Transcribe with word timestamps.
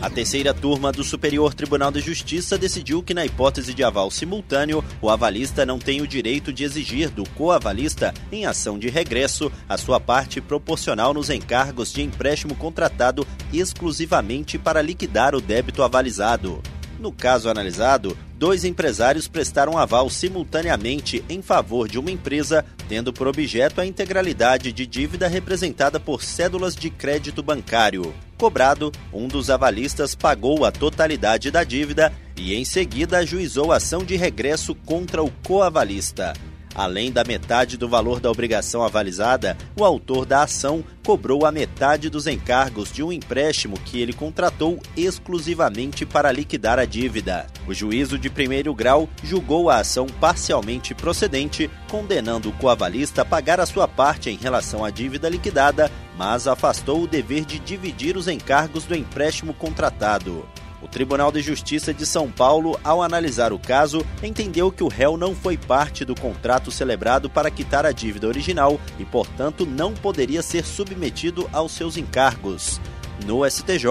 A 0.00 0.08
terceira 0.08 0.54
turma 0.54 0.92
do 0.92 1.02
Superior 1.02 1.52
Tribunal 1.52 1.90
de 1.90 2.00
Justiça 2.00 2.56
decidiu 2.56 3.02
que, 3.02 3.12
na 3.12 3.26
hipótese 3.26 3.74
de 3.74 3.82
aval 3.82 4.12
simultâneo, 4.12 4.82
o 5.02 5.10
avalista 5.10 5.66
não 5.66 5.80
tem 5.80 6.00
o 6.00 6.06
direito 6.06 6.52
de 6.52 6.62
exigir 6.62 7.10
do 7.10 7.28
coavalista, 7.30 8.14
em 8.30 8.46
ação 8.46 8.78
de 8.78 8.88
regresso, 8.88 9.50
a 9.68 9.76
sua 9.76 9.98
parte 9.98 10.40
proporcional 10.40 11.12
nos 11.12 11.30
encargos 11.30 11.92
de 11.92 12.00
empréstimo 12.00 12.54
contratado 12.54 13.26
exclusivamente 13.52 14.56
para 14.56 14.80
liquidar 14.80 15.34
o 15.34 15.40
débito 15.40 15.82
avalizado. 15.82 16.62
No 16.98 17.12
caso 17.12 17.48
analisado, 17.48 18.18
dois 18.34 18.64
empresários 18.64 19.28
prestaram 19.28 19.78
aval 19.78 20.10
simultaneamente 20.10 21.24
em 21.28 21.40
favor 21.40 21.88
de 21.88 21.98
uma 21.98 22.10
empresa, 22.10 22.64
tendo 22.88 23.12
por 23.12 23.28
objeto 23.28 23.80
a 23.80 23.86
integralidade 23.86 24.72
de 24.72 24.84
dívida 24.84 25.28
representada 25.28 26.00
por 26.00 26.22
cédulas 26.22 26.74
de 26.74 26.90
crédito 26.90 27.42
bancário. 27.42 28.12
Cobrado, 28.36 28.90
um 29.12 29.28
dos 29.28 29.48
avalistas 29.48 30.14
pagou 30.14 30.64
a 30.64 30.72
totalidade 30.72 31.50
da 31.50 31.62
dívida 31.62 32.12
e, 32.36 32.54
em 32.54 32.64
seguida, 32.64 33.18
ajuizou 33.18 33.72
ação 33.72 34.04
de 34.04 34.16
regresso 34.16 34.74
contra 34.74 35.22
o 35.22 35.30
coavalista. 35.44 36.32
Além 36.78 37.10
da 37.10 37.24
metade 37.24 37.76
do 37.76 37.88
valor 37.88 38.20
da 38.20 38.30
obrigação 38.30 38.84
avalizada, 38.84 39.58
o 39.76 39.84
autor 39.84 40.24
da 40.24 40.44
ação 40.44 40.84
cobrou 41.04 41.44
a 41.44 41.50
metade 41.50 42.08
dos 42.08 42.28
encargos 42.28 42.92
de 42.92 43.02
um 43.02 43.10
empréstimo 43.10 43.76
que 43.80 44.00
ele 44.00 44.12
contratou 44.12 44.80
exclusivamente 44.96 46.06
para 46.06 46.30
liquidar 46.30 46.78
a 46.78 46.84
dívida. 46.84 47.48
O 47.66 47.74
juízo 47.74 48.16
de 48.16 48.30
primeiro 48.30 48.72
grau 48.72 49.08
julgou 49.24 49.68
a 49.68 49.78
ação 49.78 50.06
parcialmente 50.06 50.94
procedente, 50.94 51.68
condenando 51.90 52.50
o 52.50 52.52
coavalista 52.52 53.22
a 53.22 53.24
pagar 53.24 53.58
a 53.58 53.66
sua 53.66 53.88
parte 53.88 54.30
em 54.30 54.36
relação 54.36 54.84
à 54.84 54.90
dívida 54.90 55.28
liquidada, 55.28 55.90
mas 56.16 56.46
afastou 56.46 57.02
o 57.02 57.08
dever 57.08 57.44
de 57.44 57.58
dividir 57.58 58.16
os 58.16 58.28
encargos 58.28 58.84
do 58.84 58.94
empréstimo 58.94 59.52
contratado. 59.52 60.46
O 60.80 60.86
Tribunal 60.86 61.32
de 61.32 61.42
Justiça 61.42 61.92
de 61.92 62.06
São 62.06 62.30
Paulo, 62.30 62.78
ao 62.84 63.02
analisar 63.02 63.52
o 63.52 63.58
caso, 63.58 64.06
entendeu 64.22 64.70
que 64.70 64.84
o 64.84 64.88
réu 64.88 65.16
não 65.16 65.34
foi 65.34 65.56
parte 65.56 66.04
do 66.04 66.14
contrato 66.14 66.70
celebrado 66.70 67.28
para 67.28 67.50
quitar 67.50 67.84
a 67.84 67.90
dívida 67.90 68.28
original 68.28 68.80
e, 68.98 69.04
portanto, 69.04 69.66
não 69.66 69.92
poderia 69.92 70.40
ser 70.40 70.64
submetido 70.64 71.48
aos 71.52 71.72
seus 71.72 71.96
encargos. 71.96 72.80
No 73.26 73.44
STJ, 73.48 73.86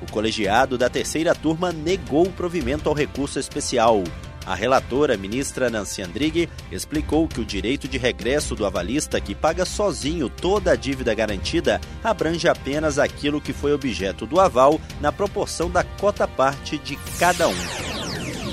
o 0.00 0.10
colegiado 0.10 0.78
da 0.78 0.88
terceira 0.88 1.34
turma 1.34 1.72
negou 1.72 2.26
o 2.26 2.32
provimento 2.32 2.88
ao 2.88 2.94
recurso 2.94 3.40
especial. 3.40 4.04
A 4.48 4.54
relatora, 4.54 5.14
ministra 5.14 5.68
Nancy 5.68 6.00
Andrighi, 6.00 6.48
explicou 6.72 7.28
que 7.28 7.38
o 7.38 7.44
direito 7.44 7.86
de 7.86 7.98
regresso 7.98 8.56
do 8.56 8.64
avalista 8.64 9.20
que 9.20 9.34
paga 9.34 9.66
sozinho 9.66 10.30
toda 10.30 10.72
a 10.72 10.74
dívida 10.74 11.14
garantida 11.14 11.78
abrange 12.02 12.48
apenas 12.48 12.98
aquilo 12.98 13.42
que 13.42 13.52
foi 13.52 13.74
objeto 13.74 14.24
do 14.24 14.40
aval 14.40 14.80
na 15.02 15.12
proporção 15.12 15.70
da 15.70 15.84
cota-parte 15.84 16.78
de 16.78 16.96
cada 17.18 17.46
um. 17.46 17.87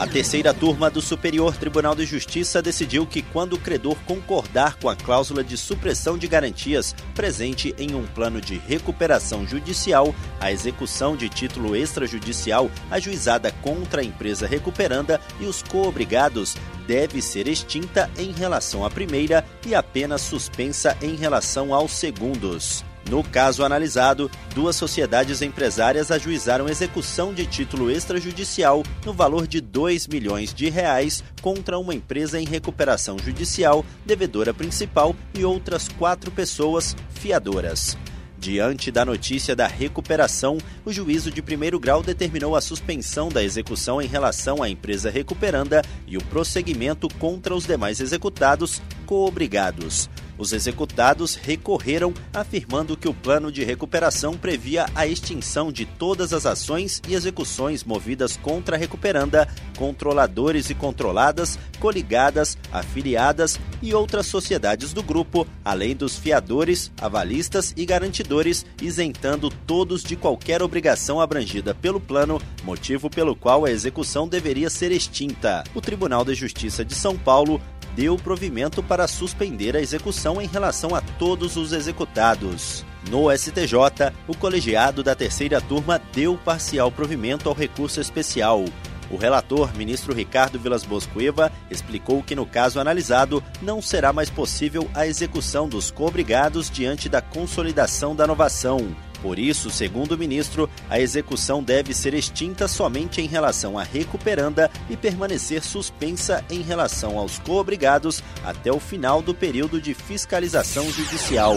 A 0.00 0.06
terceira 0.06 0.54
turma 0.54 0.88
do 0.88 1.02
Superior 1.02 1.54
Tribunal 1.54 1.94
de 1.94 2.06
Justiça 2.06 2.62
decidiu 2.62 3.06
que, 3.06 3.20
quando 3.20 3.52
o 3.52 3.60
credor 3.60 3.98
concordar 4.06 4.76
com 4.76 4.88
a 4.88 4.96
cláusula 4.96 5.44
de 5.44 5.58
supressão 5.58 6.16
de 6.16 6.26
garantias 6.26 6.96
presente 7.14 7.74
em 7.76 7.94
um 7.94 8.06
plano 8.06 8.40
de 8.40 8.56
recuperação 8.56 9.46
judicial, 9.46 10.14
a 10.40 10.50
execução 10.50 11.14
de 11.14 11.28
título 11.28 11.76
extrajudicial 11.76 12.70
ajuizada 12.90 13.52
contra 13.60 14.00
a 14.00 14.04
empresa 14.04 14.46
recuperanda 14.46 15.20
e 15.38 15.44
os 15.44 15.62
coobrigados 15.62 16.56
deve 16.86 17.20
ser 17.20 17.46
extinta 17.46 18.10
em 18.16 18.32
relação 18.32 18.86
à 18.86 18.90
primeira 18.90 19.44
e 19.66 19.74
apenas 19.74 20.22
suspensa 20.22 20.96
em 21.02 21.14
relação 21.14 21.74
aos 21.74 21.92
segundos. 21.92 22.82
No 23.10 23.24
caso 23.24 23.64
analisado, 23.64 24.30
duas 24.54 24.76
sociedades 24.76 25.42
empresárias 25.42 26.12
ajuizaram 26.12 26.68
execução 26.68 27.34
de 27.34 27.44
título 27.44 27.90
extrajudicial 27.90 28.84
no 29.04 29.12
valor 29.12 29.48
de 29.48 29.60
2 29.60 30.06
milhões 30.06 30.54
de 30.54 30.70
reais 30.70 31.24
contra 31.42 31.76
uma 31.76 31.92
empresa 31.92 32.40
em 32.40 32.44
recuperação 32.44 33.18
judicial, 33.18 33.84
devedora 34.06 34.54
principal 34.54 35.16
e 35.34 35.44
outras 35.44 35.88
quatro 35.88 36.30
pessoas 36.30 36.94
fiadoras. 37.12 37.98
Diante 38.38 38.92
da 38.92 39.04
notícia 39.04 39.56
da 39.56 39.66
recuperação, 39.66 40.58
o 40.84 40.92
juízo 40.92 41.32
de 41.32 41.42
primeiro 41.42 41.80
grau 41.80 42.04
determinou 42.04 42.54
a 42.54 42.60
suspensão 42.60 43.28
da 43.28 43.42
execução 43.42 44.00
em 44.00 44.06
relação 44.06 44.62
à 44.62 44.68
empresa 44.70 45.10
recuperanda 45.10 45.82
e 46.06 46.16
o 46.16 46.24
prosseguimento 46.26 47.08
contra 47.18 47.56
os 47.56 47.66
demais 47.66 48.00
executados 48.00 48.80
coobrigados. 49.04 50.08
Os 50.40 50.54
executados 50.54 51.34
recorreram, 51.34 52.14
afirmando 52.32 52.96
que 52.96 53.06
o 53.06 53.12
plano 53.12 53.52
de 53.52 53.62
recuperação 53.62 54.38
previa 54.38 54.86
a 54.94 55.06
extinção 55.06 55.70
de 55.70 55.84
todas 55.84 56.32
as 56.32 56.46
ações 56.46 57.02
e 57.06 57.12
execuções 57.14 57.84
movidas 57.84 58.38
contra 58.38 58.74
a 58.74 58.78
recuperanda, 58.78 59.46
controladores 59.76 60.70
e 60.70 60.74
controladas, 60.74 61.58
coligadas, 61.78 62.56
afiliadas 62.72 63.60
e 63.82 63.92
outras 63.92 64.26
sociedades 64.28 64.94
do 64.94 65.02
grupo, 65.02 65.46
além 65.62 65.94
dos 65.94 66.16
fiadores, 66.16 66.90
avalistas 66.98 67.74
e 67.76 67.84
garantidores, 67.84 68.64
isentando 68.80 69.50
todos 69.50 70.02
de 70.02 70.16
qualquer 70.16 70.62
obrigação 70.62 71.20
abrangida 71.20 71.74
pelo 71.74 72.00
plano, 72.00 72.40
motivo 72.64 73.10
pelo 73.10 73.36
qual 73.36 73.66
a 73.66 73.70
execução 73.70 74.26
deveria 74.26 74.70
ser 74.70 74.90
extinta. 74.90 75.64
O 75.74 75.82
Tribunal 75.82 76.24
de 76.24 76.34
Justiça 76.34 76.82
de 76.82 76.94
São 76.94 77.14
Paulo 77.18 77.60
deu 77.94 78.16
provimento 78.16 78.82
para 78.82 79.08
suspender 79.08 79.76
a 79.76 79.80
execução 79.80 80.40
em 80.40 80.46
relação 80.46 80.94
a 80.94 81.00
todos 81.00 81.56
os 81.56 81.72
executados. 81.72 82.84
No 83.08 83.30
STJ, 83.34 84.12
o 84.28 84.36
colegiado 84.36 85.02
da 85.02 85.14
terceira 85.14 85.60
turma 85.60 86.00
deu 86.12 86.36
parcial 86.36 86.90
provimento 86.92 87.48
ao 87.48 87.54
recurso 87.54 88.00
especial. 88.00 88.64
O 89.10 89.16
relator, 89.16 89.76
ministro 89.76 90.14
Ricardo 90.14 90.58
Vilas 90.58 90.84
Boscueva, 90.84 91.50
explicou 91.68 92.22
que 92.22 92.36
no 92.36 92.46
caso 92.46 92.78
analisado 92.78 93.42
não 93.60 93.82
será 93.82 94.12
mais 94.12 94.30
possível 94.30 94.88
a 94.94 95.06
execução 95.06 95.68
dos 95.68 95.90
cobrigados 95.90 96.70
diante 96.70 97.08
da 97.08 97.20
consolidação 97.20 98.14
da 98.14 98.26
novação. 98.26 98.94
Por 99.22 99.38
isso, 99.38 99.70
segundo 99.70 100.12
o 100.12 100.18
ministro, 100.18 100.68
a 100.88 100.98
execução 100.98 101.62
deve 101.62 101.92
ser 101.94 102.14
extinta 102.14 102.66
somente 102.66 103.20
em 103.20 103.26
relação 103.26 103.78
à 103.78 103.82
recuperanda 103.82 104.70
e 104.88 104.96
permanecer 104.96 105.62
suspensa 105.62 106.44
em 106.50 106.62
relação 106.62 107.18
aos 107.18 107.38
coobrigados 107.38 108.22
até 108.44 108.72
o 108.72 108.80
final 108.80 109.20
do 109.20 109.34
período 109.34 109.80
de 109.80 109.94
fiscalização 109.94 110.90
judicial. 110.90 111.56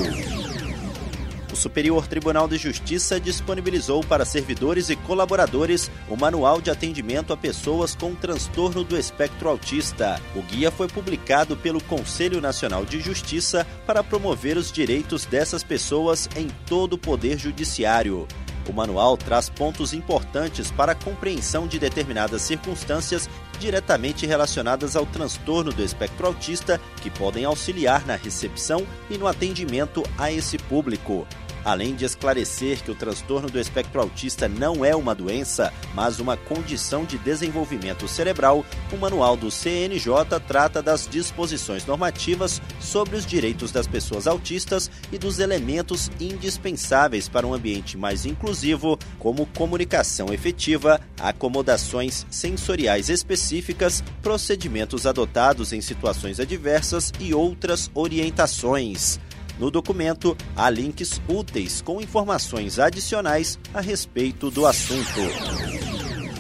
O 1.53 1.56
Superior 1.56 2.08
Tribunal 2.08 2.47
de 2.47 2.58
Justiça 2.58 3.19
disponibilizou 3.19 4.03
para 4.03 4.25
servidores 4.25 4.90
e 4.90 4.96
colaboradores 4.96 5.91
o 6.09 6.18
Manual 6.18 6.59
de 6.59 6.72
Atendimento 6.72 7.31
a 7.31 7.38
Pessoas 7.38 7.94
com 7.94 8.16
Transtorno 8.16 8.84
do 8.84 8.97
Espectro 8.97 9.47
Autista. 9.47 10.19
O 10.36 10.42
guia 10.42 10.72
foi 10.72 10.88
publicado 10.88 11.56
pelo 11.56 11.80
Conselho 11.84 12.42
Nacional 12.42 12.84
de 12.84 13.00
Justiça 13.00 13.68
para 13.86 14.03
promover 14.03 14.58
os 14.58 14.72
direitos 14.72 15.25
dessas 15.25 15.62
pessoas 15.62 16.28
em 16.36 16.47
todo 16.66 16.94
o 16.94 16.97
Poder 16.97 17.38
Judiciário. 17.38 18.28
O 18.68 18.74
manual 18.74 19.16
traz 19.16 19.47
pontos 19.47 19.94
importantes 19.94 20.72
para 20.72 20.94
a 20.94 20.96
compreensão 20.96 21.68
de 21.68 21.78
determinadas 21.78 22.42
circunstâncias 22.42 23.30
diretamente 23.63 24.25
relacionadas 24.25 24.97
ao 24.97 25.06
transtorno 25.06 25.72
do 25.72 25.81
espectro 25.81 26.28
autista 26.28 26.81
que 27.01 27.09
podem 27.09 27.46
auxiliar 27.46 28.06
na 28.06 28.18
recepção 28.18 28.85
e 29.09 29.18
no 29.18 29.25
atendimento 29.25 30.03
a 30.18 30.29
esse 30.29 30.57
público. 30.57 31.25
Além 31.66 31.95
de 31.95 32.04
esclarecer 32.04 32.83
que 32.83 32.92
o 32.92 32.95
transtorno 32.95 33.50
do 33.50 33.60
espectro 33.60 34.01
autista 34.01 34.48
não 34.48 34.83
é 34.83 34.95
uma 34.95 35.15
doença, 35.15 35.74
mas 35.94 36.19
uma 36.19 36.36
condição 36.36 37.06
de 37.06 37.18
desenvolvimento 37.18 38.07
cerebral, 38.07 38.65
o 38.92 38.98
manual 38.98 39.38
do 39.38 39.50
CNJ 39.50 40.39
trata 40.45 40.81
das 40.81 41.07
disposições 41.07 41.86
normativas 41.86 42.62
sobre 42.80 43.15
os 43.15 43.25
direitos 43.25 43.71
das 43.71 43.88
pessoas 43.88 44.27
autistas 44.27 44.92
e 45.12 45.18
dos 45.18 45.39
elementos 45.39 46.12
indispensáveis 46.19 47.30
para 47.30 47.48
um 47.48 47.54
ambiente 47.54 47.98
mais 47.98 48.25
inclusivo, 48.25 49.00
como 49.18 49.45
comunicação 49.45 50.33
efetiva, 50.33 51.00
acomodações 51.19 52.25
sensoriais 52.30 53.09
específicas, 53.09 54.04
procedimentos 54.21 55.07
adotados 55.07 55.71
em 55.71 55.80
situações 55.80 56.39
adversas 56.39 57.12
e 57.19 57.33
outras 57.33 57.89
orientações. 57.94 59.19
No 59.60 59.70
documento, 59.70 60.36
há 60.56 60.70
links 60.70 61.22
úteis 61.28 61.82
com 61.82 62.02
informações 62.02 62.80
adicionais 62.80 63.60
a 63.74 63.82
respeito 63.82 64.50
do 64.50 64.66
assunto. 64.66 65.20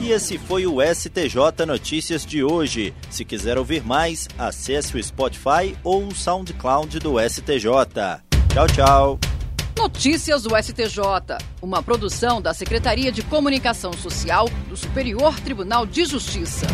E 0.01 0.11
esse 0.11 0.37
foi 0.37 0.65
o 0.65 0.81
STJ 0.81 1.65
Notícias 1.65 2.25
de 2.25 2.43
hoje. 2.43 2.93
Se 3.09 3.23
quiser 3.23 3.57
ouvir 3.57 3.85
mais, 3.85 4.27
acesse 4.37 4.97
o 4.97 5.03
Spotify 5.03 5.77
ou 5.83 6.07
o 6.07 6.13
SoundCloud 6.15 6.99
do 6.99 7.15
STJ. 7.19 7.69
Tchau, 8.51 8.67
tchau. 8.67 9.19
Notícias 9.77 10.43
do 10.43 10.55
STJ, 10.61 11.37
uma 11.61 11.81
produção 11.81 12.41
da 12.41 12.53
Secretaria 12.53 13.11
de 13.11 13.23
Comunicação 13.23 13.93
Social 13.93 14.47
do 14.69 14.77
Superior 14.77 15.39
Tribunal 15.39 15.85
de 15.85 16.05
Justiça. 16.05 16.67